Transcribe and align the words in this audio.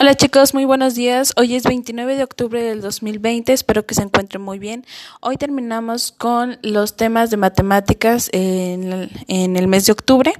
Hola 0.00 0.14
chicos, 0.14 0.54
muy 0.54 0.64
buenos 0.64 0.94
días. 0.94 1.34
Hoy 1.36 1.54
es 1.54 1.64
29 1.64 2.16
de 2.16 2.24
octubre 2.24 2.62
del 2.62 2.80
2020, 2.80 3.52
espero 3.52 3.84
que 3.84 3.94
se 3.94 4.00
encuentren 4.00 4.40
muy 4.40 4.58
bien. 4.58 4.86
Hoy 5.20 5.36
terminamos 5.36 6.10
con 6.10 6.58
los 6.62 6.96
temas 6.96 7.28
de 7.28 7.36
matemáticas 7.36 8.30
en 8.32 9.10
el, 9.28 9.68
mes 9.68 9.84
de 9.84 9.92
octubre. 9.92 10.32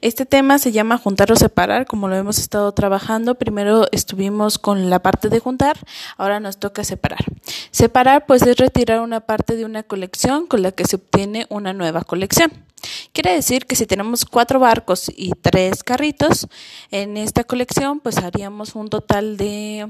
Este 0.00 0.24
tema 0.24 0.58
se 0.58 0.72
llama 0.72 0.96
juntar 0.96 1.30
o 1.32 1.36
separar, 1.36 1.84
como 1.84 2.08
lo 2.08 2.16
hemos 2.16 2.38
estado 2.38 2.72
trabajando. 2.72 3.34
Primero 3.34 3.86
estuvimos 3.92 4.58
con 4.58 4.88
la 4.88 5.00
parte 5.00 5.28
de 5.28 5.38
juntar, 5.38 5.76
ahora 6.16 6.40
nos 6.40 6.56
toca 6.56 6.82
separar. 6.82 7.26
Separar 7.72 8.24
pues 8.24 8.40
es 8.40 8.56
retirar 8.56 9.02
una 9.02 9.20
parte 9.20 9.54
de 9.54 9.66
una 9.66 9.82
colección 9.82 10.46
con 10.46 10.62
la 10.62 10.72
que 10.72 10.86
se 10.86 10.96
obtiene 10.96 11.46
una 11.50 11.74
nueva 11.74 12.04
colección. 12.04 12.52
Quiere 13.14 13.32
decir 13.32 13.66
que 13.66 13.76
si 13.76 13.86
tenemos 13.86 14.24
cuatro 14.24 14.58
barcos 14.58 15.08
y 15.16 15.30
tres 15.40 15.84
carritos 15.84 16.48
en 16.90 17.16
esta 17.16 17.44
colección, 17.44 18.00
pues 18.00 18.18
haríamos 18.18 18.74
un 18.74 18.88
total 18.88 19.36
de, 19.36 19.86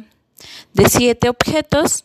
de 0.75 0.89
siete 0.91 1.31
objetos 1.31 2.05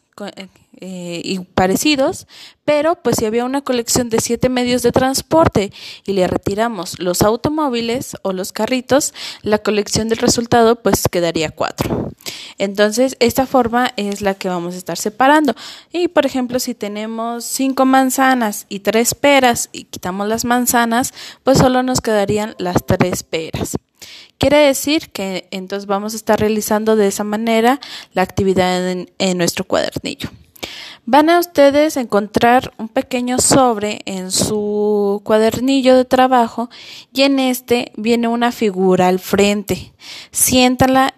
eh, 0.81 1.21
y 1.23 1.39
parecidos, 1.39 2.27
pero 2.65 2.95
pues 2.95 3.17
si 3.17 3.25
había 3.25 3.45
una 3.45 3.61
colección 3.61 4.09
de 4.09 4.19
siete 4.19 4.47
medios 4.47 4.81
de 4.81 4.91
transporte 4.91 5.71
y 6.05 6.13
le 6.13 6.27
retiramos 6.27 6.99
los 6.99 7.21
automóviles 7.21 8.15
o 8.21 8.31
los 8.31 8.51
carritos, 8.51 9.13
la 9.41 9.57
colección 9.57 10.09
del 10.09 10.19
resultado 10.19 10.75
pues 10.75 11.07
quedaría 11.09 11.49
cuatro. 11.49 12.11
Entonces, 12.57 13.15
esta 13.19 13.45
forma 13.45 13.91
es 13.95 14.21
la 14.21 14.35
que 14.35 14.49
vamos 14.49 14.75
a 14.75 14.77
estar 14.77 14.97
separando. 14.97 15.55
Y, 15.91 16.09
por 16.09 16.25
ejemplo, 16.25 16.59
si 16.59 16.75
tenemos 16.75 17.45
cinco 17.45 17.85
manzanas 17.85 18.65
y 18.69 18.81
tres 18.81 19.15
peras 19.15 19.69
y 19.71 19.85
quitamos 19.85 20.27
las 20.27 20.45
manzanas, 20.45 21.13
pues 21.43 21.57
solo 21.57 21.83
nos 21.83 22.01
quedarían 22.01 22.55
las 22.57 22.85
tres 22.85 23.23
peras. 23.23 23.77
Quiere 24.37 24.57
decir 24.57 25.09
que 25.11 25.47
entonces 25.51 25.87
vamos 25.87 26.13
a 26.13 26.17
estar 26.17 26.39
realizando 26.39 26.95
de 26.95 27.07
esa 27.07 27.23
manera 27.23 27.79
la 28.13 28.21
actividad 28.21 28.89
en, 28.89 29.11
en 29.17 29.37
nuestro 29.37 29.65
cuadernillo. 29.65 30.29
Van 31.11 31.31
a 31.31 31.39
ustedes 31.39 31.97
encontrar 31.97 32.71
un 32.77 32.87
pequeño 32.87 33.39
sobre 33.39 34.03
en 34.05 34.29
su 34.29 35.21
cuadernillo 35.23 35.97
de 35.97 36.05
trabajo 36.05 36.69
y 37.11 37.23
en 37.23 37.39
este 37.39 37.91
viene 37.97 38.27
una 38.27 38.51
figura 38.51 39.07
al 39.07 39.17
frente. 39.17 39.91
Siéntala 40.29 41.15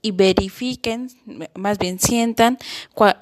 y 0.00 0.12
verifiquen, 0.12 1.10
más 1.54 1.76
bien 1.76 2.00
sientan 2.00 2.56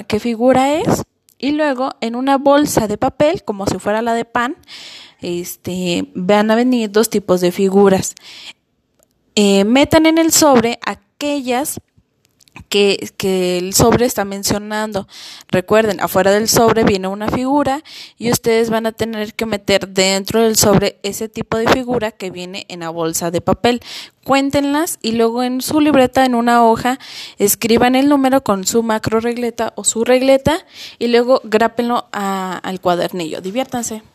qué 0.06 0.20
figura 0.20 0.74
es 0.74 1.02
y 1.38 1.50
luego 1.50 1.90
en 2.00 2.14
una 2.14 2.38
bolsa 2.38 2.86
de 2.86 2.98
papel, 2.98 3.42
como 3.42 3.66
si 3.66 3.80
fuera 3.80 4.00
la 4.00 4.14
de 4.14 4.24
pan, 4.24 4.54
este, 5.22 6.08
van 6.14 6.52
a 6.52 6.54
venir 6.54 6.92
dos 6.92 7.10
tipos 7.10 7.40
de 7.40 7.50
figuras. 7.50 8.14
Eh, 9.34 9.64
metan 9.64 10.06
en 10.06 10.18
el 10.18 10.30
sobre 10.30 10.78
aquellas 10.86 11.80
que, 12.72 13.58
el 13.58 13.74
sobre 13.74 14.06
está 14.06 14.24
mencionando. 14.24 15.06
Recuerden, 15.48 16.00
afuera 16.00 16.30
del 16.32 16.48
sobre 16.48 16.84
viene 16.84 17.06
una 17.06 17.28
figura 17.28 17.84
y 18.16 18.30
ustedes 18.30 18.70
van 18.70 18.86
a 18.86 18.92
tener 18.92 19.34
que 19.34 19.44
meter 19.44 19.88
dentro 19.88 20.40
del 20.40 20.56
sobre 20.56 20.98
ese 21.02 21.28
tipo 21.28 21.58
de 21.58 21.68
figura 21.68 22.12
que 22.12 22.30
viene 22.30 22.64
en 22.68 22.80
la 22.80 22.88
bolsa 22.88 23.30
de 23.30 23.42
papel. 23.42 23.82
Cuéntenlas 24.24 24.98
y 25.02 25.12
luego 25.12 25.42
en 25.42 25.60
su 25.60 25.80
libreta, 25.80 26.24
en 26.24 26.34
una 26.34 26.64
hoja, 26.64 26.98
escriban 27.38 27.94
el 27.94 28.08
número 28.08 28.42
con 28.42 28.66
su 28.66 28.82
macro 28.82 29.20
regleta 29.20 29.74
o 29.76 29.84
su 29.84 30.04
regleta 30.04 30.64
y 30.98 31.08
luego 31.08 31.42
grápenlo 31.44 32.06
al 32.12 32.80
cuadernillo. 32.80 33.42
Diviértanse. 33.42 34.02